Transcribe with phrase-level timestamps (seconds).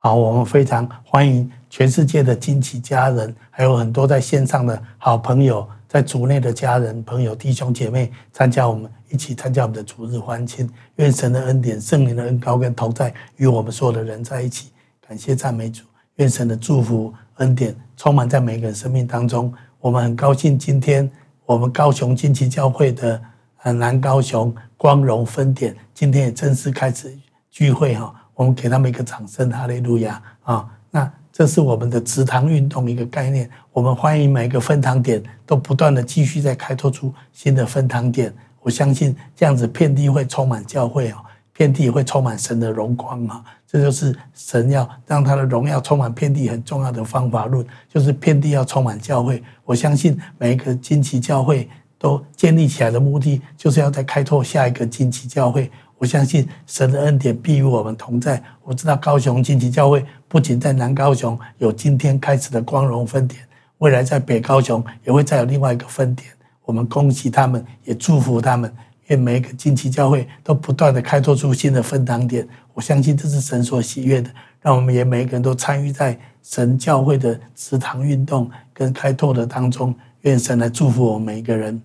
[0.00, 10.70] 好，我们非常欢迎全世界的惊奇家人，还有很多在线上的好朋友，在主内的家人、朋友、弟兄姐妹，参加我们一起参加我们的主日欢庆。
[10.96, 14.70] 愿神的恩典、圣灵的恩膏跟同在与我们所有的人在一起。
[15.04, 15.82] 感谢赞美主，
[16.14, 19.52] 愿神的祝福恩典充满在每个人生命当中。
[19.80, 21.10] 我们很高兴今天
[21.44, 23.20] 我们高雄惊奇教会的
[23.64, 27.12] 南高雄光荣分点今天也正式开始
[27.50, 28.14] 聚会哈。
[28.38, 30.64] 我们给他们一个掌声，哈利路亚啊！
[30.92, 33.50] 那这是我们的植堂运动一个概念。
[33.72, 38.32] 我们欢迎每一个分堂点都不断的继续在开拓出新的分堂点。
[38.60, 41.20] 我相信这样子遍地会充满教会啊，
[41.52, 43.44] 遍地会充满神的荣光啊！
[43.66, 49.42] 这就是神要让他的荣耀充满遍地很重要的方法论，就是遍地要充满教会。
[49.64, 55.68] 我相信每一个惊奇教会都建立起来的目的，就是要再开拓下一个惊奇教会。
[55.98, 58.42] 我相信神的恩典必与我们同在。
[58.62, 63.40] 我知道高雄惊奇教会不仅在南高雄有今天开始的光荣分点，
[63.78, 66.30] 未来在北高雄也会再有另外一个分点。
[66.64, 68.72] 我们恭喜他们，也祝福他们。
[69.06, 72.46] 愿每一个惊奇教会都不断的开拓出新的分堂点。
[72.74, 74.30] 我相信这是神所喜悦的。
[74.60, 79.94] 让我们也每一个人都参与在神教会的祠堂运动跟开拓的当中。
[80.22, 81.80] 愿神来祝福我们每一个人。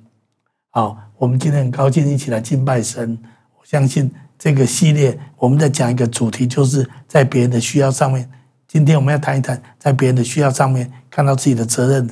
[0.72, 3.18] 好，我们今天很高兴一起来敬拜神。
[3.64, 8.30] 相信这个系列，我们在讲一个主题，就是在别人的需要上面。
[8.68, 12.10] 今天我们要谈一谈，在别人的需要上面看到自己的责任。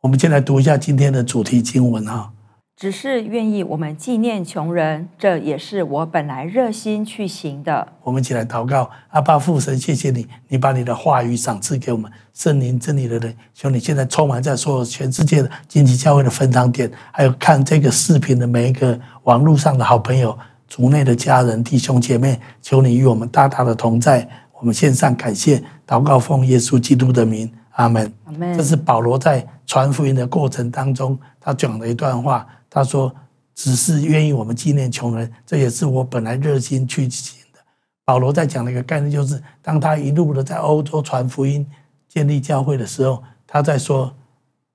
[0.00, 2.32] 我们先来读一下今天的主题经文哈。
[2.76, 7.86] 只是愿意我们纪念穷人，这也是我本来热心去行的。
[8.02, 20.36] 我们一起来祷告，阿爸父神，谢谢你，你把你的话语赏赐给我们，圣灵真理的人，求你现在充满在所有全世界的经济教会的分堂点，还有看这个视频的每一个网络上的好朋友。
[20.66, 24.28] 族内的家人、弟兄姐妹，求你与我们大大的同在。
[24.58, 28.12] 我们献上感谢，祷告奉耶稣基督的名，阿门。
[28.24, 28.56] 阿门。
[28.56, 32.44] 这是保罗在传福音的过程当中，他讲的一段话。
[32.74, 33.14] 他说
[33.54, 37.60] ：“只是愿意我们纪念穷人，这也是我本来热心去行的。”
[38.04, 41.64] 保罗在讲的一个概念，就是当他一路的在欧洲传福音、
[42.08, 44.12] 建立教会的时候，他在说。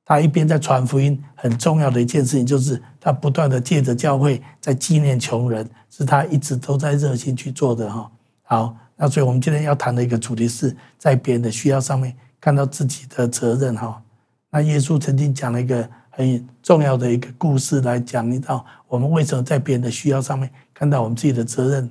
[0.06, 8.10] 他一边在传福音，很重要的一件事情就是他不断的借着教会在纪念穷人，是他一直都在热心去做的哈。
[8.42, 14.02] 好，那所以我们今天要谈的一个主题是在别人的需要上面看到自己的责任哈。
[14.50, 21.90] 那耶稣曾经讲了一个很重要的一个故事来讲一道我们为什么在别人的需要上面看到我们自己的责任。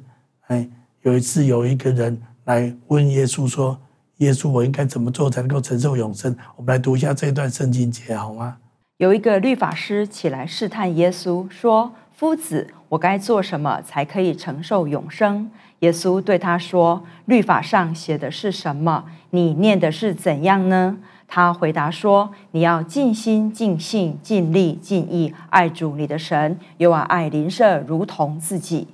[0.49, 0.69] 哎，
[1.03, 3.79] 有一次有一个人来问耶稣说。
[4.19, 6.37] 耶稣，我应该怎么做才能够承受永生？
[6.57, 8.57] 我们来读一下这一段圣经节，好吗？
[8.97, 19.05] 有一个律法师起来试探耶稣，说：“夫子，我该做什么才可以承受永生？”耶稣对他说：“律法上写的是什么？
[19.31, 28.89] 你念的是怎样呢？”他回答说：“你要尽心、尽性、尽力、尽意爱主你的神，又要爱邻舍如同自己。”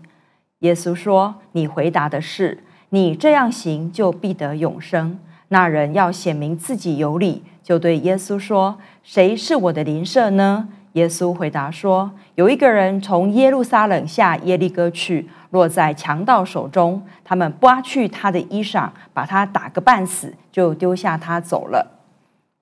[0.61, 5.19] 耶稣说：“你回答的是。”你这样行，就必得永生。
[5.49, 22.03] 那人要显明自己有理，就对耶稣说：“谁是我的邻舍呢？”耶稣回答说：“有一个人从耶路撒冷下耶利哥去，落在强盗手中，他们剥去他的衣裳，把他打个半死，就丢下他走了。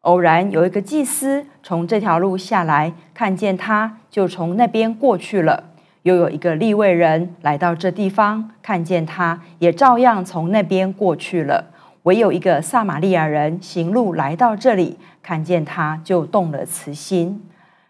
[0.02, 5.70] 偶然有一个祭司从这条路下来，看见他，就从那边过去了。”
[6.02, 11.66] 又有一个利未人来到这地方，看见他，也照样从那边过去了。
[12.02, 17.40] 唯有一个撒玛利亚人行路来到这里，看见他，就动了慈心，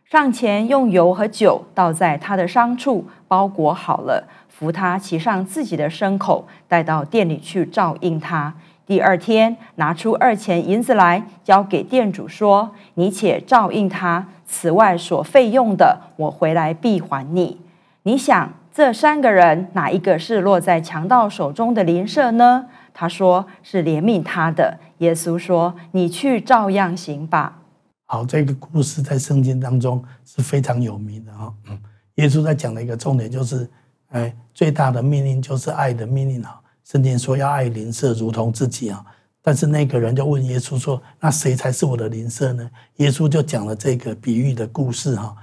[0.05, 8.53] 上前用油和酒倒在他的伤处，包裹好了，扶他骑上自己的牲口，带到店里去照应他。
[8.85, 17.61] 第二天，拿出二钱银子来，交给店主说：“你且照应他，此外所费用的，我回来必还你。”
[18.05, 22.67] 你想这三个人哪一个是落在强盗手中的邻舍呢？
[22.93, 24.79] 他说是怜悯他的。
[24.99, 27.61] 耶稣说：“你去照样行吧。”
[28.07, 31.55] 好，这个故事在圣经当中是非常有名的哈。
[31.71, 31.81] 嗯，
[32.17, 33.71] 耶稣在讲的一个重点就是，
[34.09, 36.61] 哎，最大的命令就是爱的命令哈。
[36.85, 39.05] 圣经说要爱邻舍如同自己啊。
[39.45, 45.35] 但是那个人就问耶稣说：“那谁才是我的邻舍呢？”耶稣就讲了这个比喻的故事哈。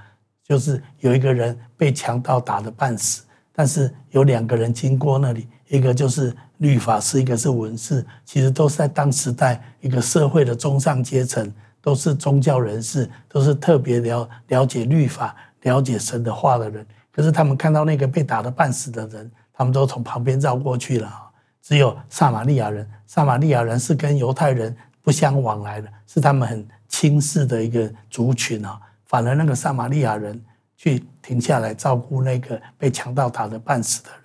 [0.42, 3.22] 就是有一个人被强盗打得半死，
[3.52, 16.84] 但是有两个人经过那里，一个就是律法师，一个是文士，其实都是在当时代一个社会的中上阶层，都是宗教人士，都是特别了了解律法、了解神的话的人。
[17.12, 21.29] 可是他们看到那个被打得半死的人，他们都从旁边绕过去了。
[21.70, 28.76] 只有撒玛利亚人，撒玛利亚人是跟犹太人不相往来的，是他们很轻视的一个族群啊。
[29.06, 30.44] 反而那个撒玛利亚人
[30.76, 34.20] 去停下来照顾那个被强盗打得半死的人。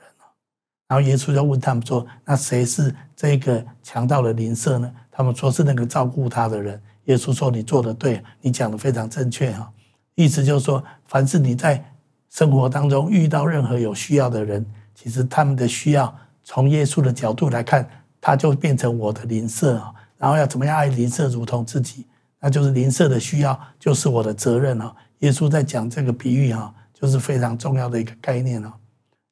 [0.88, 6.82] 然后耶稣就问他们说：“那谁是这个强盗的邻舍呢？”他们说是那个照顾他的人。
[7.04, 9.72] 耶稣说：“你做得对，你讲得非常正确哈。
[10.16, 11.94] 意思就是说，凡是你在
[12.28, 14.66] 生活当中遇到任何有需要的人，
[14.96, 16.12] 其实他们的需要，
[16.46, 17.86] 从耶稣的角度来看，
[18.22, 19.92] 他就变成我的邻舍啊。
[20.18, 22.06] 然后要怎么样爱邻舍如同自己，
[22.40, 24.96] 那就是邻舍的需要就是我的责任啊。
[25.20, 28.72] 耶稣在讲这个比喻哈，就是非常重要的一个概念啊。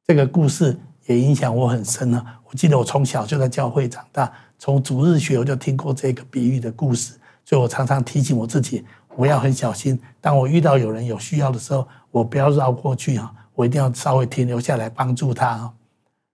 [0.06, 0.78] 这个故事。
[1.08, 2.26] 也影响我很深了。
[2.46, 8.86] 我记得我从小就在教会长大，从主日学我就听过这个比喻的故事，所以我常常提醒我自己，
[9.18, 10.00] 我要很小心。
[10.22, 15.74] 当我遇到有人有需要的时候，我不要绕过去啊，我一定要稍微停留下来帮助他啊。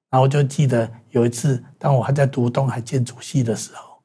[0.09, 3.99] 然后我就记得有一次，当我还在读东海建筑系的时候，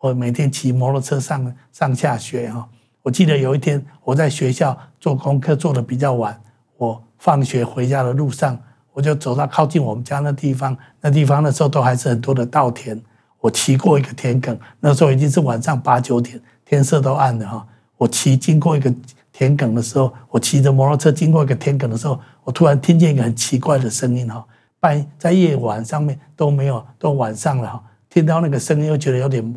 [0.00, 2.68] 我每天骑摩托车上上下学哈。
[3.02, 6.40] 我记得有一天我在学校做功课做的比较晚，
[6.76, 8.58] 我放学回家的路上。
[8.94, 13.02] 我就走到靠近我们家那地方，那地方那时候都还是很多的稻田。
[13.40, 17.66] 我骑过一个田埂，那时候已经是晚上八九点，天色都暗了哈。
[17.96, 18.94] 我骑经过一个
[19.32, 24.44] 田埂的时候，我骑着摩托车经过一个田埂的时候，我突然听见一个很奇怪的声音哈。
[24.82, 29.56] 半在夜晚上面都没有，都晚上了哈，听到那个声音又觉得有点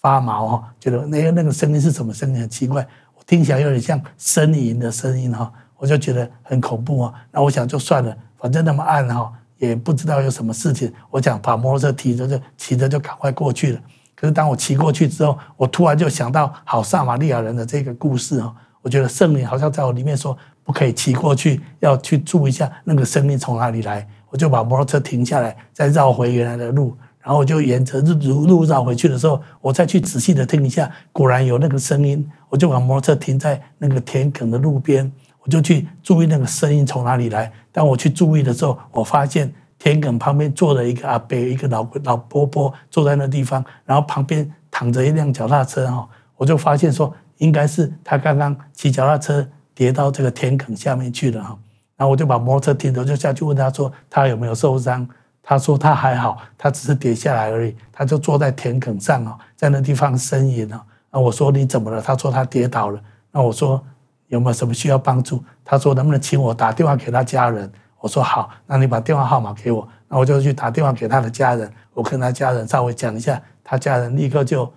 [0.00, 2.40] 发毛哈，觉得那个那个声音是什么声音？
[2.40, 2.80] 很奇怪，
[3.14, 7.12] 我听起来有点像呻吟的声音哈，我就觉得很恐怖啊。
[7.30, 8.16] 那我想就算了。
[8.38, 10.90] 反正那么暗哈，也不知道有什么事情。
[11.10, 13.80] 我想把摩托车提着就骑着就赶快过去了。
[14.14, 18.56] 可是当我骑过去之后，我突然就想到好撒玛利亚人的这个故事哈。
[18.80, 20.34] 我觉得圣灵好像在我里面说，
[20.64, 24.08] 不可以骑过去，要去注意一下那个声音从哪里来。
[24.30, 32.28] 我就把摩托车停下来，再绕回原来的路，然后我就沿着路路绕回去的时候，我再去仔细的听一下，果然有那个声音。
[32.50, 35.12] 我就把摩托车停在那个田埂的路边。
[35.40, 37.50] 我就去注意那个声音从哪里来。
[37.72, 46.08] 当我去注意的时候，我发现田埂旁边坐了一个阿伯，一个老老伯伯坐在那地方，然后旁边躺着一辆脚踏车哈。
[46.36, 51.58] 我就发现说，应该是他刚刚骑脚踏车跌到这个田埂下面去了哈。
[51.98, 55.06] 然后我就把摩托车停了，就下去问他说他有没有受伤。
[55.42, 57.76] 他说他还好，他只是跌下来而已。
[57.92, 60.80] 他就坐在田埂上哦，在那地方呻吟哦。
[61.10, 62.00] 那我说你怎么了？
[62.00, 62.98] 他说他跌倒了。
[63.30, 63.84] 那我说。
[64.28, 65.42] 有没有什么需要帮助？
[65.64, 67.72] 他说能不能请我打电话给他家人？
[67.98, 71.72] 我说好，那你把电话号码给我，那我就去打电话给他的家人。
[71.94, 74.70] 我跟他家人稍微讲一下，他家人立刻就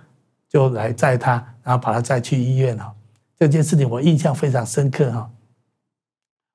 [0.47, 1.33] 就来载他，
[1.63, 2.94] 然后把他载去医院了。
[3.38, 5.29] 这件事情我印象非常深刻哈。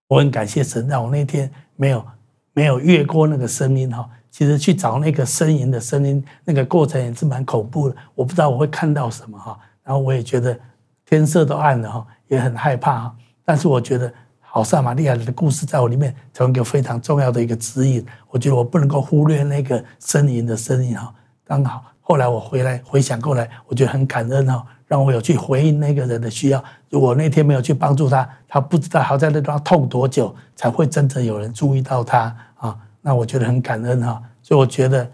[0.09, 2.05] 我很感谢神，让我那天没有
[2.53, 4.09] 没有越过那个声音哈。
[4.31, 7.97] 其实去找那个呻吟的声音，那个过程也是蛮恐怖的。
[8.15, 9.59] 我不知道我会看到什么哈。
[9.83, 10.59] 然后我也觉得
[11.05, 12.07] 天色都暗了哈。
[12.29, 18.05] 也很害怕哈，但是我觉得好撒玛利亚的故事在我里面成为一个非常重要的一个指引。
[18.31, 21.15] 我觉得我不能够忽略那个呻吟的声音哈。
[21.45, 26.63] 刚好后来我回来回想过来，我觉得很感恩哈，让我有去回应那个人的需要。
[26.91, 32.77] 如果那天没有去帮助他，他不知道还在那地方痛多久才会真正有人注意到他啊。
[33.01, 34.23] 那我觉得很感恩哈。
[34.43, 35.11] 所以我觉得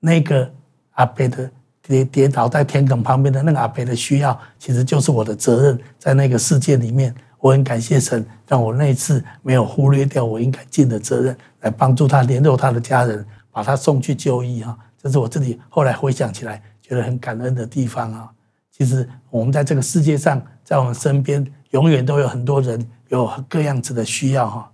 [0.00, 0.50] 那个
[0.92, 1.50] 阿伯的。
[1.84, 5.78] 跌跌倒在田埂旁边的那个阿伯的需要，其实就是我的责任。
[5.98, 14.78] 在那个世界里面，我很感谢神，让我那次没有忽略掉我应该尽的责任，来帮助他联络他的家人，把他送去就医哈。
[14.96, 18.30] 这是我自己后来回想起来觉得很感恩的地方啊。
[18.76, 24.72] 其实我们在这个世界上，在我们身边，永远都有很多人有各样子的需要哈。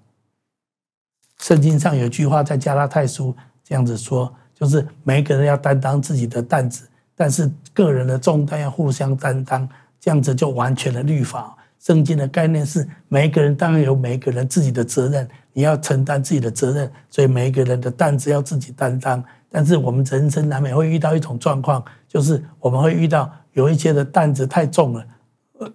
[1.40, 6.88] 圣经上有句话在加拉太书这样子说，就是每个人要担当自己的担子。
[7.14, 11.56] 但是个人的重担要互相担当，这样子就完全的律法。
[11.80, 19.22] 圣经的概念是，每一个人当然有每一个人自己的责任，你要承担自己的责任，所以每一个人的担子要自己担当。
[19.48, 25.04] 但是我们人生难免会遇到一种状况，就是我们会遇到有一些的担子太重了，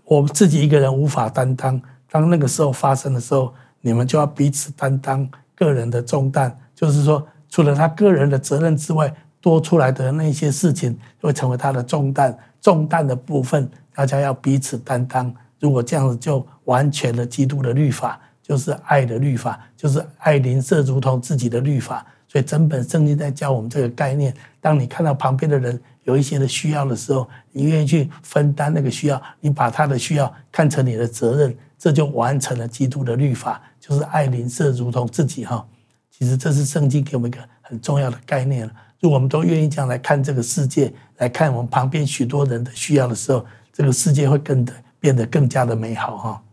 [0.05, 1.81] 我们自己一个人无法担当。
[2.09, 9.13] 当那个时候发生的时候，你们就要彼此担当个人的重担，就是说，除了他个人的责任之外。
[9.43, 15.35] 多出来的那些事情会成为他的重担，重担的部分大家要彼此担当。
[15.59, 22.05] 如果这样子，就完全的基督的律法，就是爱的律法，就是爱邻舍如同自己的律法。
[22.29, 35.45] 所以整本圣经在教我们这个概念：当你看到旁边的人有一些的需要的时候，你愿意去分担那个需要，你把他的需要看成你的责任，这就完成了基督的律法，就是爱邻舍如同自己。
[35.45, 35.65] 哈，
[36.11, 38.73] 其实这是圣经给我们一个很重要的概念了。
[38.99, 46.43] 如果我们都愿意这样来看这个世界，来看我们旁边许多人的需要的时候，这个世界会更的变得更加的美好哈。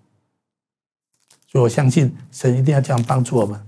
[1.47, 3.61] 所以我相信神一定要这样帮助我们。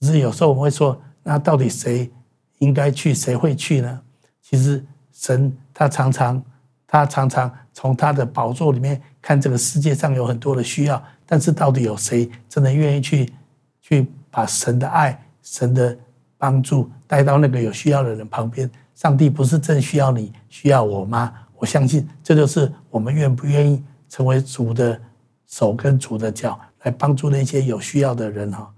[0.00, 2.10] 只是有时候我们会说，那到底谁
[2.58, 4.00] 应该去，谁会去呢？
[4.42, 4.84] 其实
[5.14, 6.42] 神他常常，
[6.86, 13.32] 他常常从他的宝座里面看这个世界上有很多的需要，但是到底有谁真的愿意去
[13.80, 15.96] 去把神的爱、神的
[16.36, 18.70] 帮助带到那个有需要的人旁边？
[18.94, 21.32] 上帝不是正需要你、需要我吗？
[21.56, 25.00] 我相信这就是我们愿不愿意成为主的
[25.46, 28.72] 手跟主的脚，来帮助那些有需要的人哈。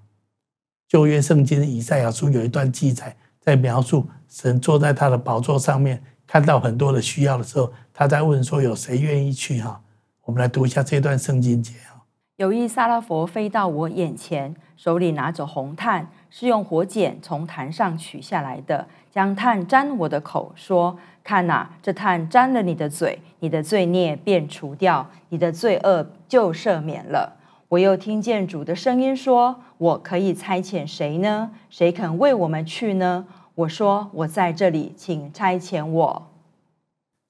[0.89, 9.81] 旧约圣经以赛亚书有一段记载，在描述神坐在他的宝座上面，看到很多的需要的时候，他在问说：“有谁愿意去？”哈，
[10.25, 12.03] 我们来读一下这段圣经节啊。
[12.37, 27.37] 有一撒拉佛飞到我眼前，手里拿着红炭，是用火剪从坛上取下来的，将炭沾我的口，说：“看哪，这炭沾了你的嘴，你的罪孽便除掉，你的罪恶就赦免了。”
[27.69, 31.51] 我又听见主的声音说：“我可以差遣谁呢？
[31.71, 33.27] 谁肯为我们去呢？”
[33.57, 36.31] 我说：“我在这里，请差遣我。”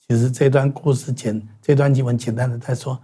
[0.09, 3.01] 其实这段故事简，这段经文简单的在说，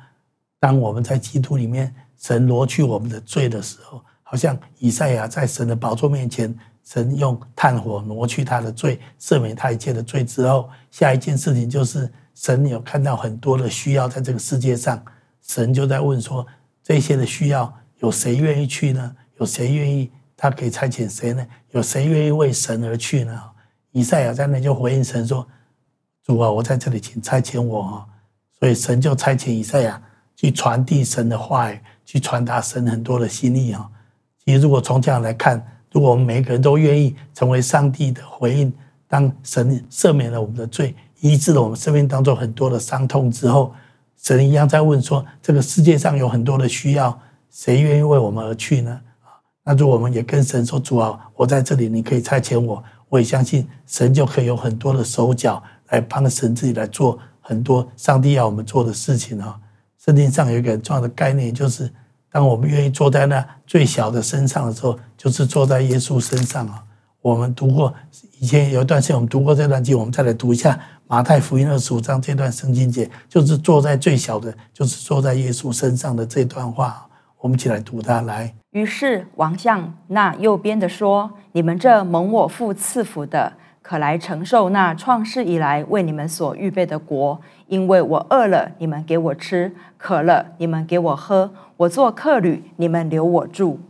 [0.59, 6.52] 当我们在基督里面，神挪去我们的罪的时候，好像以赛亚在神的宝座面前，
[6.83, 15.00] 神用炭火挪去他的罪，赦免他一切的罪之后，下一件事情就是神有看到很多的需要在这个世界上，
[15.43, 16.45] 神就在问说。
[16.85, 19.14] 这些的需要，有谁愿意去呢？
[19.38, 20.11] 有谁愿意？
[20.42, 21.46] 他可以差遣谁呢？
[21.70, 23.40] 有谁愿意为神而去呢？
[23.92, 25.46] 以赛亚在那就回应神说
[26.26, 28.06] ：“主啊，我在这里，请差遣我啊！”
[28.58, 30.02] 所以神就差遣以赛亚
[30.34, 33.88] 去传递神的话语，去传达神很多的心意啊。
[34.44, 38.72] 其实，如果从这样来看，如果我们每个人都愿意成为上帝的回应，
[39.06, 43.72] 当神赦免了我们的罪，医治了我们生命当中很多的伤痛之后，
[44.20, 47.16] 神一样在问说：“这个世界上有很多的需要，
[47.49, 49.00] 谁愿意为我们而去呢？”
[49.64, 59.61] 那如果我们也跟神说：“主啊，我在这里，你可以差遣我。”我也相信神就可以有很多的手脚来帮神自己来做很多上帝要我们做的事情啊。
[60.02, 61.92] 圣经上有一个很重要的概念，就是
[62.31, 66.83] 当我们愿意坐在那最小的身上的时候，就是坐在耶稣身上啊。
[67.21, 67.92] 我们读过
[68.40, 70.81] 以前有一段时间，我们读过这段经，我们再来读一下。
[71.07, 77.07] 马太福音二十五章这段圣经节，就是坐在最小的，就是坐在耶稣身上的这段话，
[77.42, 78.20] 我们一起来读它。
[78.20, 87.40] 来，于是王向那右边的说：“你们这蒙我父赐福的，可来承受那创世以来为你们所预备的国。
[87.66, 93.80] 因为我饿了，你们给我吃；渴了，你们给我喝；我做客旅，你们留我住；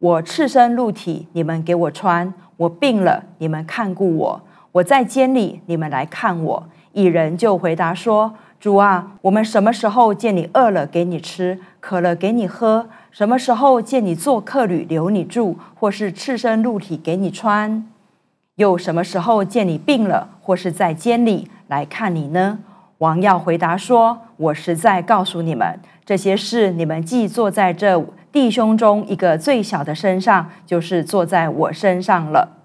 [0.00, 4.42] 我赤身露体，你们给我穿；我病了，你们看顾我。”
[4.76, 6.68] 我在监里，你们来看我。
[6.96, 12.88] 一人就回答说：“主啊，我们什么时候见你饿了给你吃，渴了给你喝？
[13.10, 17.86] 什么时候见你做客旅留你住，或是赤身露体给你穿？
[18.54, 22.60] 又什么时候见你病了，或是在监里来看你呢？”
[22.96, 32.56] 王要回答说：“我实在告诉你们，这些事你们既做在这弟兄中一个最小的身上，就是做在我身上了。”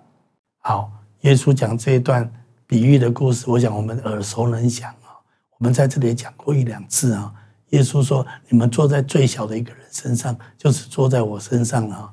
[0.63, 0.91] 好。
[1.21, 2.31] 耶稣讲这一段
[2.71, 5.19] 比喻的故事，我想我们耳熟能详啊。
[5.57, 7.29] 我们在这里也讲过一两次啊。
[7.71, 12.09] 耶稣说：“你们坐在最小的一个人身上，就是坐在我身上了。”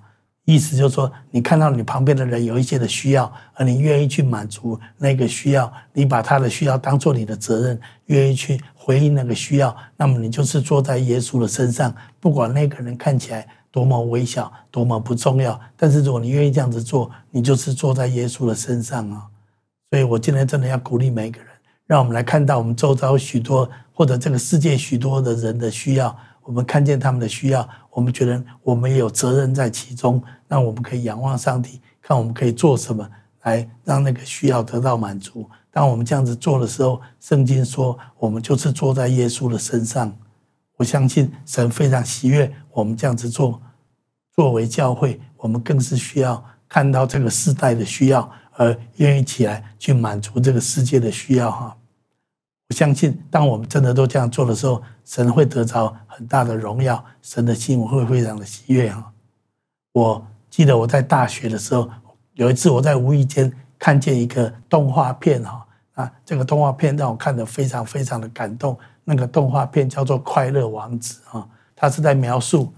[0.46, 13.46] 意思就是说，你看到你旁边的人有一些的需要，而你愿意去满足那个需要，你把他的需要当做你的责任，愿意去回应那个需要，那么你就是坐在耶稣的身上，不管那个人看起来。
[13.70, 15.60] 多么微小，多么不重要。
[15.76, 19.26] 但是如果你愿意这样子做，你就是坐在耶稣的身上啊。
[19.90, 21.48] 所以我今天真的要鼓励每一个人，
[21.86, 30.22] 让我们来看到我们周遭许多或者这个世界许多的人的需要，我们看见他们的需要，我们觉得我们也有责任在其中。
[30.46, 33.08] 那我们可以仰望上帝，看我们可以做什么
[33.42, 35.48] 来让那个需要得到满足。
[35.70, 40.14] 当我们这样子做的时候，圣经说我们就是坐在耶稣的身上。
[40.76, 43.60] 我相信神非常喜悦我们这样子做。
[44.34, 51.48] 作为教会，我们更是需要看到这个世代的需要，而愿意起来去满足这个世界的需要。
[51.48, 51.76] 哈，
[52.68, 58.90] 我相信，当我们真的都这样做的时候，神会得着很大的荣耀，神的心会非常的喜悦。
[58.90, 59.12] 哈，
[59.92, 61.88] 我记得我在大学的时候，
[62.34, 65.40] 有一次我在无意间看见一个动画片。
[65.44, 68.76] 哈，啊，这个动画片让我看得非常非常的感动。
[69.04, 72.74] 那个动画片叫做《快乐王子》啊，它是在描述，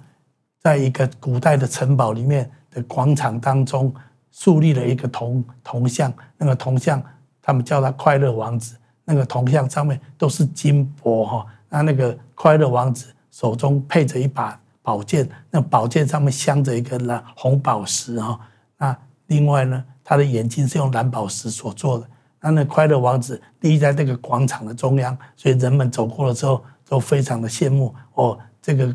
[0.61, 3.93] 在一个古代的城堡里面的广场当中，
[4.31, 7.03] 树立了一个铜铜像，那个铜像
[7.43, 8.77] 他们叫他快乐王子。
[9.05, 18.39] 那个铜像上面都是金箔哈，那那个快乐王子手中配着一把宝剑，那宝剑上面镶着一个蓝红宝石哈。
[18.79, 18.97] 那
[19.27, 22.07] 另外呢，他的眼睛是用蓝宝石所做的。
[22.41, 28.39] 那那快乐王子立在这个广场的中央，所以人们走过了之后都非常的羡慕哦。
[28.63, 28.95] 这个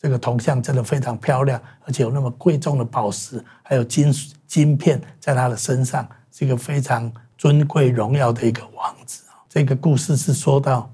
[0.00, 4.10] 这个铜像真的非常漂亮，而且有那么贵重的宝石，还有金
[4.46, 9.24] 金片在他的身上，是一个非常尊贵荣耀的一个王子。
[9.46, 10.90] 这个故事是说到，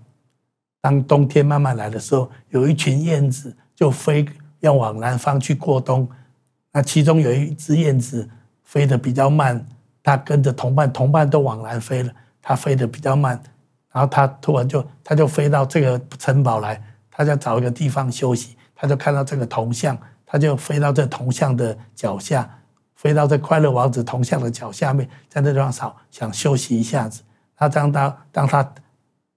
[0.81, 4.27] 当冬天慢慢来的时候，有一群燕子就飞
[4.59, 6.09] 要往南方去过冬。
[6.73, 8.29] 那其中有一只燕子
[8.65, 9.65] 飞得比较慢，
[10.03, 13.41] 它跟着同伴，同伴都往南飞了，它飞得比较慢。
[13.93, 18.57] 然后它突然就，它就飞到这个城堡来，它就找一个地方休息。
[18.77, 22.49] 他就看到这个铜像，他就飞到这铜像的脚下，
[22.95, 27.23] 飞到这快乐王子铜像的脚下面，在那地方想想休息一下子。
[27.57, 28.73] 他当他当他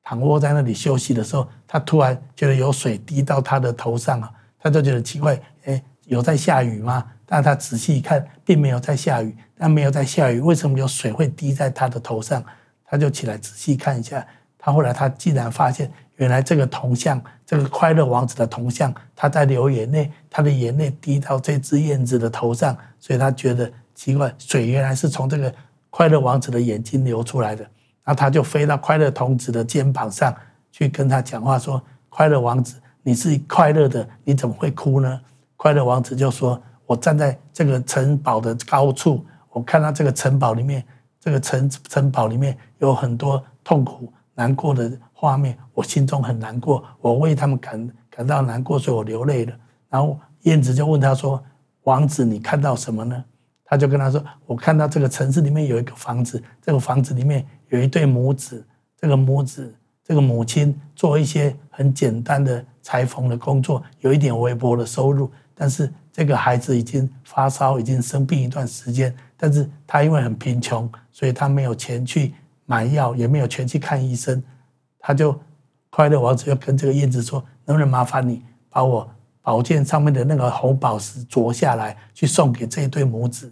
[0.04, 7.06] 躺卧在那里休息的时候，他突然觉得有水滴到他的头上啊，他就觉得奇怪，哎，有在下雨吗？
[7.26, 9.36] 但他仔细一看，并没有在下雨。
[9.62, 12.44] 但没有在下雨，为什么有水会滴在他的头上？
[12.86, 14.26] 他就起来仔细看一下。
[14.58, 25.54] 他后来他竟然发现，原来这个铜像，这个快乐王子的铜像，他在流眼泪，他的眼泪滴到这只燕子的头上，所以他觉得奇怪，水原来是从这个
[25.90, 27.66] 快乐王子的眼睛流出来的。
[28.04, 30.36] 那他就飞到快乐童子的肩膀上
[30.72, 35.22] 去跟他讲话，说：“快乐王子，你是快乐的，你怎么会哭呢？”
[35.56, 40.84] 快乐王子就说：“我站在这个城堡的高处，我看到这个城堡里面，
[41.20, 49.54] 这个城城堡里面有很多痛苦难过的画面，我心中很难过，我为他们感感到难过，所以我流泪了。”
[49.92, 51.44] 然后燕子就问他说
[51.84, 53.22] ：“王子，你看到什么呢？”
[53.66, 58.66] 他就跟他说：“我看到这个城市里面有一个房子，这个房子里面。”有一对母子，
[58.98, 65.30] 这个母子，这个母亲做一些很简单的裁缝的工作，有一点微薄的收入。
[65.54, 69.14] 但是这个孩子已经发烧，已经生病一段时间。
[69.36, 72.34] 但是他因为很贫穷，所以他没有钱去
[72.66, 74.42] 买药，也没有钱去看医生。
[75.00, 75.40] 他就
[75.90, 79.10] 快乐王子要跟这个燕子说：“能不能麻烦你把我
[79.42, 83.52] 宝剑上面的那个红宝石啄下来，去送给这一对母子？”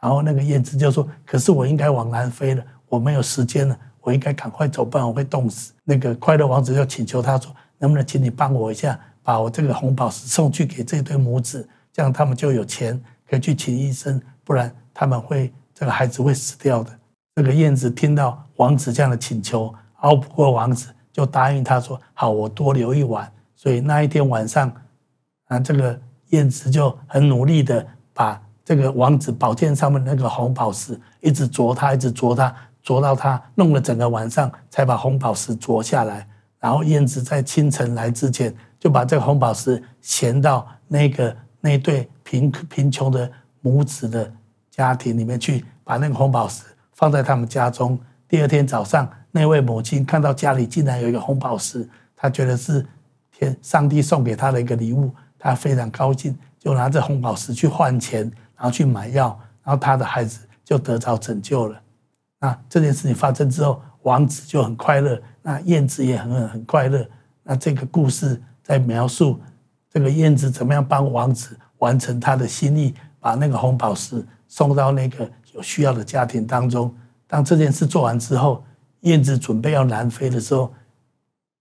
[0.00, 5.74] 然后那个燕子就说：“可是我应该往南飞了。”我没有时间了，我应该赶快走，不然我会冻死。
[5.84, 12.98] 那个快乐王子就请求他说：“能不能请你帮我一下，把我这个红宝石送去给这对母子，这样他们就有钱
[13.28, 16.98] 可以去请医生，不然他们会这个孩子会死掉的。”
[17.36, 24.72] 这个燕子听到王子这样的请求，拗不过王子，就答应他说：“好，我多留一晚。”所以那一天晚上，
[25.46, 32.54] 啊，这个燕子就很努力的把这个王子宝剑上面那个红宝石一直啄它，一直啄它。
[32.80, 36.26] 啄到他，弄了整个晚上才把红宝石啄下来。
[36.58, 43.30] 然后燕子在清晨来之前，就把这个红宝石衔到那个那对贫贫穷的
[43.60, 44.32] 母子的
[44.70, 47.98] 家庭里面去，把那个红宝石放在他们家中。
[48.26, 49.06] 第二天早上，
[49.38, 52.84] 那位母亲看到家里竟然有一个红宝石，她觉得是
[53.30, 58.22] 天上帝送给她的一个礼物，她非常高兴，就拿着红宝石去换钱，
[58.56, 61.80] 然后去买药，然后她的孩子就得着拯救了。
[62.40, 67.08] 那这件事情发生之后，王子就很快乐，那燕子也很很很快乐。
[67.44, 69.40] 那这个故事在描述
[69.88, 76.92] 这个燕子怎么样帮王子完成他的心意，把那个红宝石送到那个有需要的家庭当中。
[77.28, 78.64] 当这件事做完之后，
[79.00, 80.72] 燕子准备要南飞的时候，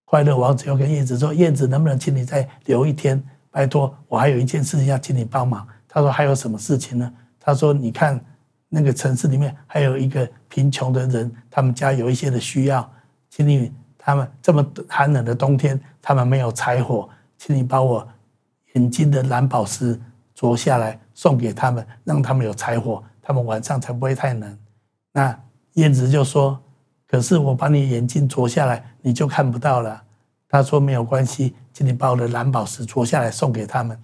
[0.06, 3.24] 快乐王子又跟燕子说：“燕子，能不能请你再留一天？
[3.52, 8.20] 拜托，我还有一件事情要请你帮忙。”他说：“还有什么事情呢？”他说：“你看。”
[8.70, 12.92] 那个城市里面还有一个贫穷的人，他们家有一些的需要，
[13.30, 18.06] 请你他们这么寒冷的冬天，他们没有柴火，请你把我
[18.74, 19.98] 眼睛的蓝宝石
[20.36, 24.60] 啄下来送给他们，让他们有柴火，他们晚上才不会太冷。
[25.14, 25.40] 那
[25.76, 26.62] 燕子就说
[27.08, 30.04] ：“可是我把你眼睛啄下来，你就看不到了。”
[30.50, 34.00] 他说：“没有关系，请你把我的蓝宝石啄下来送给他们。”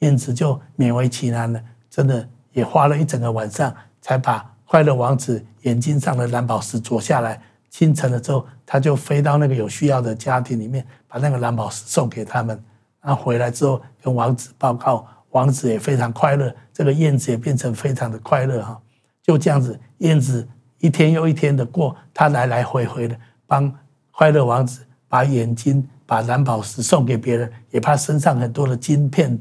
[0.00, 3.74] 燕子就勉为其难了，真的也花了一整个晚上。
[4.00, 7.42] 才把快乐王子眼睛上的蓝宝石啄下来。
[7.68, 12.58] 清晨了之后，他就飞到那个有需要的家庭里面，把那个蓝宝石送给他们。
[13.02, 18.80] 然后回来之后，跟王子报告，王子也非常快乐，这个燕子也变成非常的快乐哈。
[19.22, 23.72] 就这样子，燕子一天又一天的过，他来来回回的帮
[24.12, 29.38] 快乐王子把眼睛、把蓝宝石送给别人，也把身上很多的金片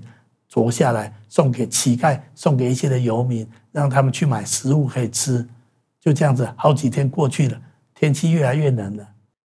[0.47, 5.47] 啄下来送给乞丐，送给一些的游民，让他们去买食物可以吃。
[5.99, 7.61] 就这样子，好几天过去了，
[7.93, 9.07] 天气越来越冷了。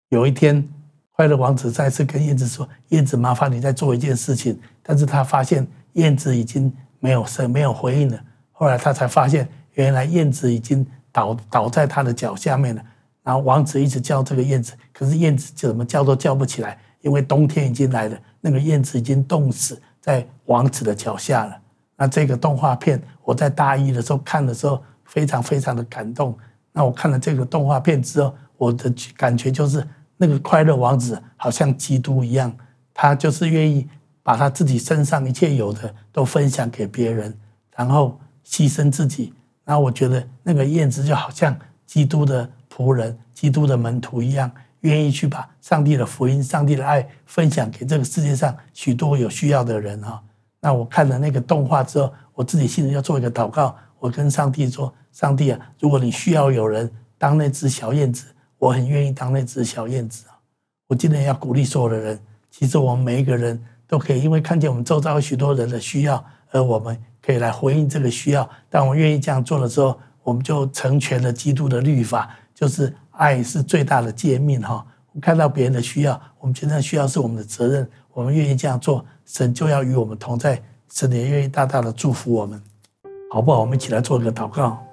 [0.10, 0.68] 有一天，
[1.12, 8.20] 快乐王子再次跟燕子说：“燕子，麻烦你再做一件事情。”但是他发现燕子已经没有声，没有回应了。
[8.52, 12.82] 后来他才发现，原来燕子已经倒倒在他的脚下面了。
[13.24, 21.56] 然后王子一直叫这个燕子，可是燕子怎么叫都叫不起来，因为冬天已经来了，那个燕子已经冻死在王子的脚下了。
[21.96, 26.36] 那这个动画片，我在大一的时候看的时候，非常非常的感动。
[26.72, 29.86] 那我看了这个动画片之后，我的感觉就是，
[30.18, 32.56] 那个快乐王子好像基督一样，
[32.94, 33.88] 他就是愿意
[34.24, 37.38] 把他自己身上一切有的都分享给别人，
[37.76, 39.34] 然后牺牲自己。
[39.70, 41.56] 那我觉得那个燕子就好像
[41.86, 50.20] 基督的仆人、基督的门徒一样，愿意去把上帝的福音、上帝的爱分享给这个世界上许多有需要的人哈。
[50.60, 58.26] 那我看了那个动画之后，我自己心里要做一个祷告，我跟上帝说：“上帝啊，如果你需要有人当那只小燕子。”
[58.58, 60.36] 我很愿意当那只小燕子啊！
[60.88, 62.20] 我今天要鼓励所有的人，
[62.52, 68.50] 其实我们每一个人都可以，因为看见我们周遭有许多人的需要，而我们可以来回应这个需要。
[68.72, 74.84] 当我们愿意这样做的时候，我们就成全了基督的律法，就是爱是最大的诫命哈。
[75.22, 80.60] 看到别人的需要，我们真正需要是我们的责任，我们愿意这样做，神就要与我们同在，
[80.92, 82.60] 神也愿意大大的祝福我们，
[83.32, 83.60] 好不好？
[83.60, 84.84] 我们一起来做一个祷告，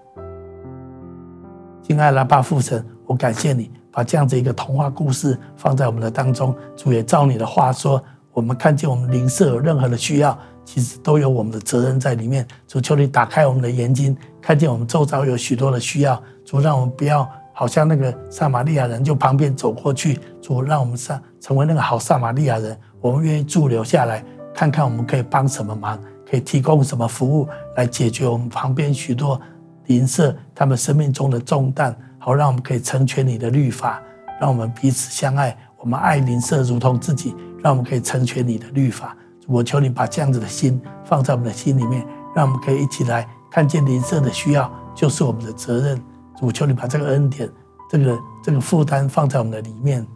[1.82, 2.84] 亲爱的阿爸父神。
[3.06, 8.02] 我感谢你把这样子一个童话故事放在我们的当中，主也照你的话说，
[8.34, 12.46] 我们看见我们邻舍有任何的需要，其实都有我们的责任在里面。
[12.66, 16.22] 主求你打开我们的眼睛，看见我们周遭有许多的需要。
[16.44, 20.18] 主让我们不要好像那个撒玛利亚人就旁边走过去。
[20.42, 25.98] 主让我们上成为那个好撒玛利亚人，我们愿意驻留下来，看看我们可以帮什么忙，
[26.28, 29.40] 可以提供什么服务来解决我们旁边许多
[29.86, 31.96] 邻舍他们生命中的重担。
[32.18, 34.02] 好，让我们可以成全你的律法，
[34.40, 39.16] 让我们彼此相爱，我们爱邻舍如同自己，让我们可以成全你的律法。
[39.46, 46.02] 我求你把这样子的心放在我们的心里面，让我们可以一起来看见灵舍的需要就是我们的责任。
[46.40, 47.48] 我求你把这个恩典、
[47.90, 50.06] 这个这个负担放在我们的里面。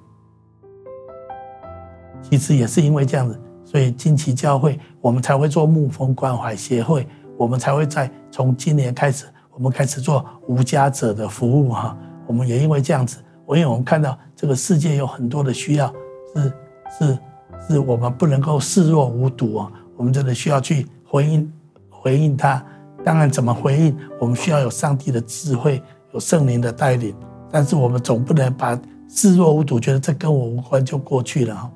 [2.23, 7.07] 其实也是因为这样子，所以近期教会我们才会做牧风关怀协会，
[7.39, 9.27] 我们才会在从今年开始。
[9.53, 15.93] 我们开始做无家者的服务哈，我们也因为这样子，我因为我们看到这个世界有很多的需要，
[16.35, 16.53] 是
[16.99, 17.19] 是
[17.71, 21.51] 是我们不能够视若无睹啊，我们真的需要去回应
[21.89, 22.63] 回应他。
[23.05, 27.15] 当然，怎么回应，我们需要有上帝的智慧，有圣灵的带领。
[27.51, 28.79] 但是我们总不能把
[29.09, 31.71] 视若无睹，觉得这跟我无关就过去了哈。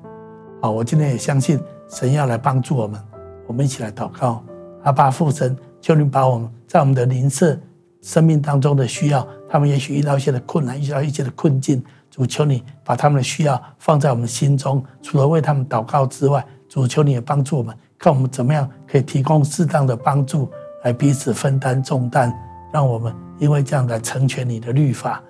[0.61, 3.01] 好，我今天也相信神要来帮助我们，
[3.47, 4.43] 我们一起来祷告，
[4.83, 7.57] 阿爸父神，求你把我们在我们的灵舍。
[8.01, 11.83] 生命当中的需要，他们也许遇到一些的困难，遇到一些的困境。
[12.09, 20.49] 主求你把他们的需要放在我们心中，除了为他们祷告之外，主求你也帮助我们，看我们怎么样可以提供适当的帮助，
[20.83, 22.33] 来彼此分担重担，
[22.71, 25.21] 让我们因为这样来成全你的律法。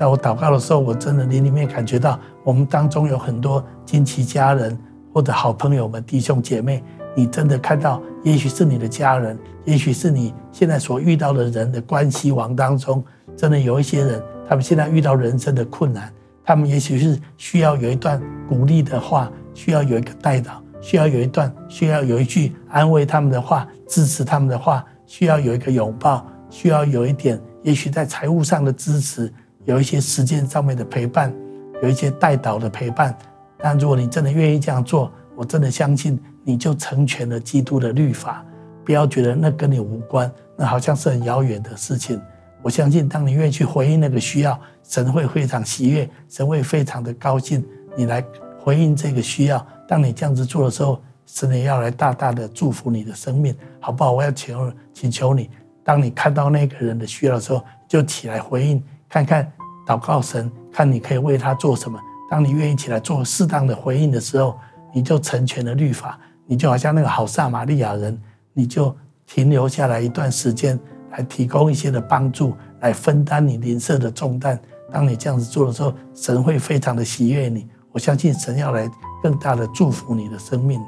[0.00, 4.76] 在我祷告的时候，我真的灵里面感觉到，我们当中有很多惊奇家人
[5.14, 6.82] 或者好朋友们、弟兄姐妹。
[7.16, 13.02] 你真的看到，也许是你的家人，也许是你现在所遇到的人的关系网当中，
[13.34, 16.12] 真的有一些人，他们现在遇到人生的困难，
[16.44, 29.32] 他们也许是需要有一段鼓励的话，需要有一个带导，需要有一段，需要有一句安慰他们的话，支持他们的话，需要有一个拥抱，需要有一点，也许在财务上的支持，
[29.64, 31.34] 有一些时间上面的陪伴，
[31.82, 33.16] 有一些带导的陪伴。
[33.58, 36.20] 但如果你真的愿意这样做，我真的相信。
[36.48, 38.46] 你就成全了基督的律法，
[38.84, 42.22] 不要觉得那跟你无关，那好像是很遥远的事情。
[42.62, 47.66] 我相信，当你愿意去回应那个需要，神会非常喜悦，神会非常的高兴。
[47.96, 48.24] 你来
[48.60, 54.12] 回应这个需要，当你这样子做的时候，神也要来大大的祝福你的生命，好不好？
[54.12, 55.50] 我要求请求你，
[55.82, 59.52] 当你看到那个人的需要的时候，就起来回应，看看
[59.84, 61.98] 祷告神，看你可以为他做什么。
[62.30, 64.56] 当你愿意起来做适当的回应的时候，
[64.92, 66.18] 你就成全了律法。
[66.46, 68.18] 你就好像那个好撒玛利亚人，
[68.52, 68.94] 你就
[69.26, 70.78] 停留下来一段时间，
[71.10, 74.58] 来提供一些的帮助，来分担你邻舍的重担。
[74.92, 77.68] 当你这样子做的时候，神会非常的喜悦你。
[77.90, 78.88] 我相信神要来
[79.22, 80.80] 更大的祝福你的生命。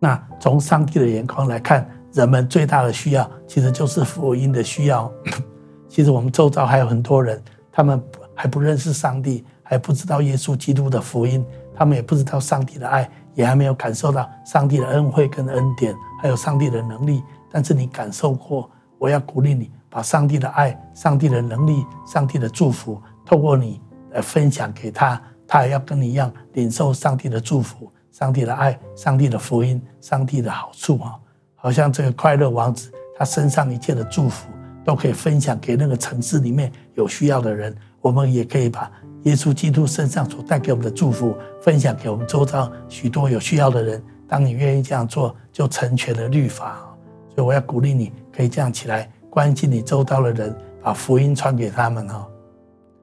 [0.00, 5.10] 那从上帝的眼光来看，人们最大的需要其实就是福音的需要。
[5.88, 8.02] 其实我们周遭还有很多人，他们
[8.34, 17.22] 还不认识上帝，还不知道耶稣基督的福音，他们也不知道上帝的爱，也还没有感受到上帝的恩惠跟恩典，还有上帝的能力。
[17.50, 18.68] 但是你感受过，
[18.98, 31.18] 我要鼓励你，把上帝的爱、上帝的能力、上帝的祝福，透过你来分享给他，他也要跟你一样领受上帝的祝福、上帝的爱、上帝的福音、上帝的好处啊！
[31.54, 34.48] 好像这个快乐王子，他身上一切的祝福
[34.84, 37.74] 都可以分享给那个城市里面有需要的人。
[38.00, 38.90] 我们也可以把
[39.24, 44.02] 耶稣基督身上所带给我们的祝福分享给我们周遭许多有需要的人。
[44.26, 46.78] 当你愿意这样做，就成全了律法。
[47.34, 52.26] 所以我要鼓励你，可以这样起来，关心你周遭的人，把福音传给他们哈。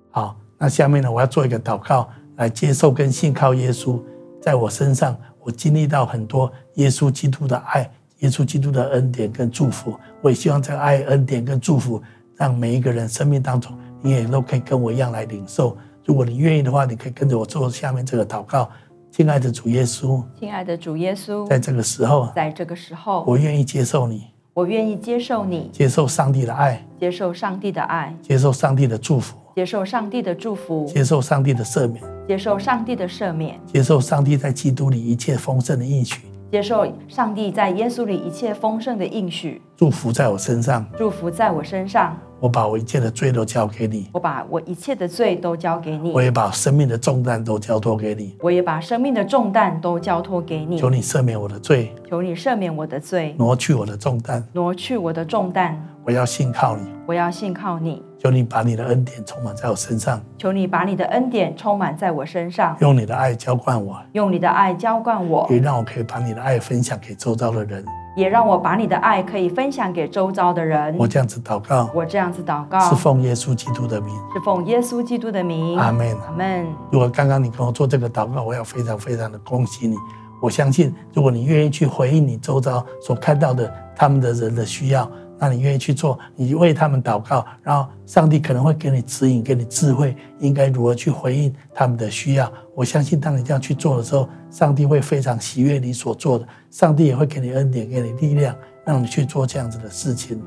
[0.10, 4.02] 好，那下面呢，我要做一个祷告，来接受跟信靠耶稣，
[4.42, 9.98] 在我身上，我经历到很多耶稣基督的爱，耶稣基督的恩典跟祝福。
[10.22, 12.02] 我也希望这个爱、恩典跟祝福，
[12.36, 15.78] 让每一个人生命当中，你也都可以跟我一样来领受。
[16.06, 18.70] 如果你愿意的话，你可以跟着我做下面这个祷告。
[19.12, 42.18] 亲爱的主耶稣，亲爱的主耶稣，在这个时候，在这个时候，我愿意接受你，我愿意接受你，接受上帝的爱，接受上帝的爱，接受上帝的祝福，接受上帝的祝福，接受上帝的赦免，接受上帝的赦免，接受上帝在基督里一切丰盛的应许，接受上帝在耶稣里一切丰盛的应许，祝福在我身上，祝福在我身上。
[42.42, 50.80] 我把我一切的罪都交给你，我把我一切的罪都交给你，我也把生命的重担都交托给你，我也把生命的重担都交托给你。
[50.80, 55.80] 求你赦免我的罪，求你赦免我的罪，挪去我的重担，挪去我的重担。
[56.04, 58.02] 我要信靠你，我要信靠你。
[58.18, 67.86] 求你把你的恩典充满在我身上，求你把你的恩典充满在我身上，用你的爱浇灌我，用你的爱浇灌我，也让我可以把你的爱分享给周遭的人。
[68.16, 70.96] 也让我把你的爱可以分享给周遭的人。
[70.98, 75.78] 我这样子祷告，我这样子祷告，是奉耶稣基督的名，是奉耶稣基督的名。
[75.78, 76.68] 阿门，阿门。
[76.92, 79.96] 如果刚刚你跟我做这个祷告，我要非常非常的恭喜你。
[80.42, 85.10] 我相信，如果你愿意去回应你周遭所看到的他们的人的需要。
[85.42, 92.52] 那你愿意去做，你为他们祷告，然后上帝可能会给你指引，给你智慧，应该如何去回应他们的需要。
[92.76, 100.40] 我相信，当你这样去做的时候，上帝会非常喜悦你所做的，上帝也会给你恩典，给你力量，让你去做这样子的事情。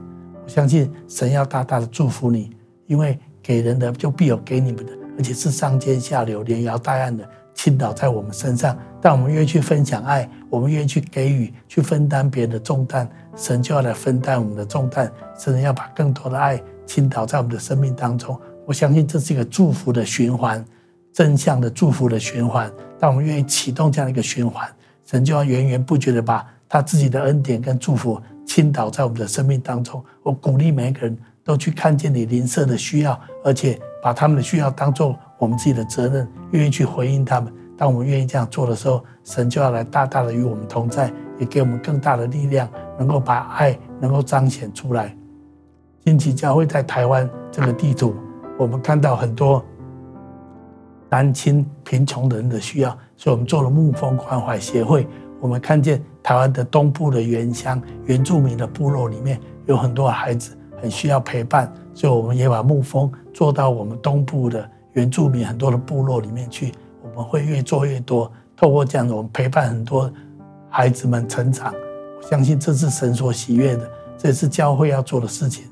[0.44, 2.50] 我相信神要大大的祝福你，
[2.86, 7.28] 因为给人的就必有给你们的，而且是上尖下流、连摇带按的。
[7.56, 15.10] 倾倒在我们身上，但我们愿意去分享爱，我们愿意去给予，去分担别人的重担，神就要来分担我们的重担。
[15.38, 18.38] 神要把更多的爱倾倒在我们的生命当中。
[18.66, 20.64] 我相信这是一个祝福的循环，
[21.12, 22.70] 正向的祝福的循环。
[22.98, 24.68] 当我们愿意启动这样一个循环，
[25.04, 30.02] 神就要源源不绝的把他自己的恩典跟祝福倾倒在我们的生命当中。
[30.22, 35.16] 我鼓励每一个人都去看见你邻舍的需要，而且把他们的需要当做。
[35.36, 37.52] 我们自己的责任，愿意去回应他们。
[37.76, 42.68] 当我们愿意这样做的时候，神就要来大大的与我们同在，也给我们更大的力量，
[42.98, 45.16] 能够把爱能够彰显出来。
[46.04, 48.14] 近期教会在台湾这个地图，
[48.58, 49.64] 我们看到很多
[51.08, 55.06] 单亲贫穷的人的需要，所以我们做了牧风关怀协会。
[55.40, 64.70] 我们看见台湾的东部的原乡原住民的部落里面有很多孩子很需要陪伴，所以我们也把牧风做到我们东部的。
[64.94, 68.30] 原住民很多的部落里面去，我们会越做越多。
[68.56, 70.08] 透过这样子，我们陪伴很多
[70.76, 71.72] 孩子们成长。
[72.16, 75.66] 我相信这是神所喜悦的，这也是教会要做的事情。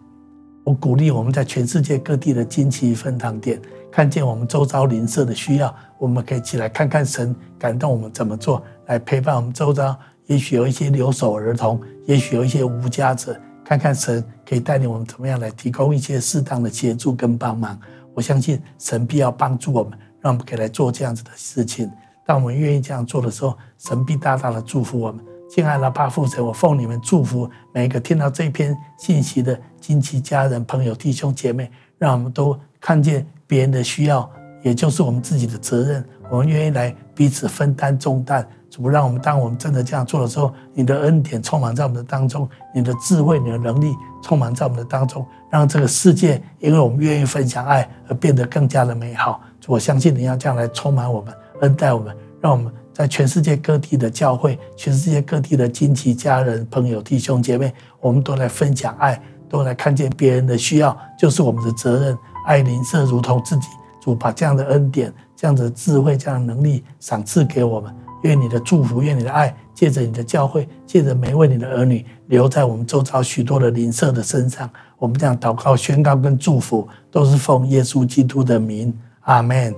[0.62, 3.60] 我鼓励我们在全世界各地的金旗分堂点，
[3.90, 9.98] 看见我们周遭邻舍的需要，我们可以起来看看神感动我们怎么做，来陪伴我们周遭。
[10.26, 17.76] 也许有一些留守儿童，也许有一些无家者，看看神可以带领我们怎么样来提供一些适当的协助跟帮忙。
[18.14, 21.90] 我相信神必要帮助我们，让我们可以来做这样子的事情。
[22.26, 25.24] 当我们愿意这样做的时候，神必大大的祝福我们。
[25.50, 34.28] 亲爱的爸父神，我奉你们祝福每一个听到这篇信息的亲戚、家人、朋友、弟兄姐妹，让我们都看见别人的需要，
[34.62, 36.02] 也就是我们自己的责任。
[36.30, 38.48] 我们愿意来彼此分担重担。
[38.70, 49.42] 主，让我们当我们真的这样做的时候，你的恩典充满在我们的当中，你的智慧、你的能力充满在我们的当中，让这个世界因为我们愿意分享爱而变得更加的美好。
[49.66, 62.16] 我相信你要这样来充满我们，恩待我们，让我们在全世界各地的教会、全世界各地的亲戚、家人、朋友、弟兄姐妹，我们都来分享爱，都来看见别人的需要，就是我们的责任。
[62.46, 63.68] 爱邻舍如同自己。
[64.00, 67.94] 主，把这样的恩典、这样的智慧、这样的能力赏赐给我们。
[68.22, 74.68] 愿你的祝福，愿你的爱，借着你的教会，借着每一位你的儿女，留在我们周遭许多的邻舍的身上。
[74.98, 78.92] 我们这样祷告、宣告跟祝福，都是奉耶稣基督的名。
[79.20, 79.72] 阿门。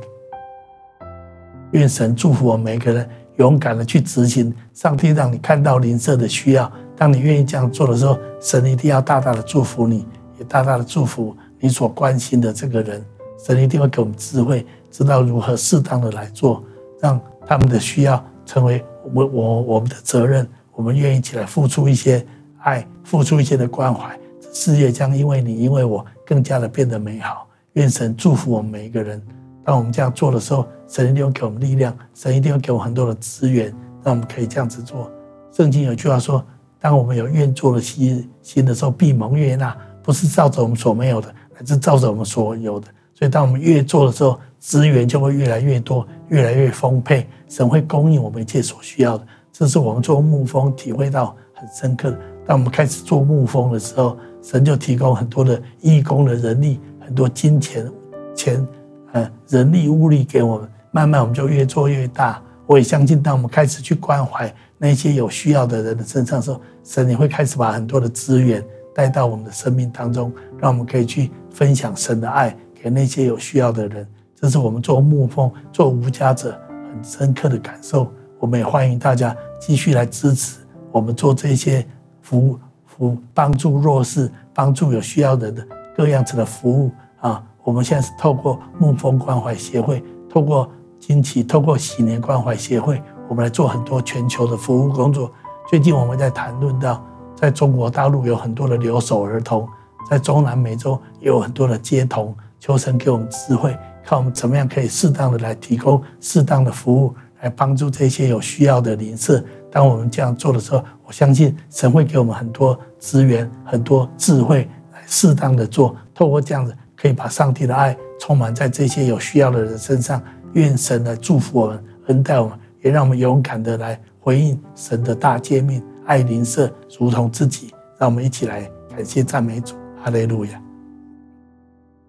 [1.74, 6.70] 愿神祝福我们每个人，勇敢的去执行上帝让你看到邻舍的需要。
[6.96, 10.06] 当你愿意这样做的时候，神一定要大大的祝福你，
[10.38, 13.04] 也大大的祝福你所关心的这个人。
[13.44, 16.62] 神一定会给我们智慧，知道如何适当的来做，
[17.00, 20.48] 让他们的需要成为我们我我们的责任。
[20.76, 22.24] 我们愿意起来付出一些
[22.60, 24.16] 爱，付出一些的关怀，
[24.52, 27.48] 世界将因为你，因为我更加的变得美好。
[27.72, 29.20] 愿神祝福我们每一个人。
[29.64, 35.10] 当我们这样做的时候，神一定会给我们力量，神一定会给我们很多的资源，让我们可以这样子做。
[35.52, 36.44] 圣经有句话说
[36.78, 42.86] ：“当我们有愿做的心心的时候，必蒙悦纳。”不是照着我们所没有的，乃是照着我们所有的。
[43.14, 47.26] 所以，当我们越做的时候，资源就会越来越多，越来越丰沛。
[47.48, 49.26] 神会供应我们一切所需要的。
[49.50, 52.18] 这是我们做牧蜂体会到很深刻的。
[52.44, 57.90] 当我们开始做牧蜂的时候，神就提供很多的义工的人力，很多金钱、
[58.36, 58.68] 钱。
[59.14, 62.42] 呃，人力物力给我们，慢慢我们就越做越大。
[62.66, 74.04] 我也相信，当我们开始去关怀那些有需要的人的身上的时候，神也会开始把很多的资源带到我们的生命当中，让我们可以去分享神的爱给那些有需要的人。
[74.34, 76.58] 这是我们做牧蜂、做无家者
[76.90, 78.12] 很深刻的感受。
[78.40, 80.58] 我们也欢迎大家继续来支持
[80.90, 81.86] 我们做这些
[82.20, 87.44] 服务、服务帮助弱势、帮助有需要的人的各样子的服务啊。
[87.64, 95.32] 我们现在是透过牧风关怀协会，透过金旗，透过喜年关怀协会，我们来做很多全球的服务工作。
[95.66, 97.02] 最近我们在谈论到，
[97.34, 99.66] 在中国大陆有很多的留守儿童，
[100.10, 103.74] 在中南美洲也有很多的街童，求神给我们智慧，
[104.04, 109.42] 看我们怎么样可以适当的来提供适当的服务，来帮助这些有需要的邻舍。
[109.72, 115.96] 当我们这样做的时候，我相信神会给我们很多资源、很多智慧，来适当的做。
[116.14, 116.76] 透过这样子。
[117.04, 120.22] 可以把上帝的爱充满在这些有需要的人身上，
[120.54, 127.74] 愿神来祝福我们，恩待我们，也让我们勇敢的来回应神的大诫命，爱邻舍如同自己。
[127.98, 130.63] 让我们一起来感谢赞美主，哈利路亚。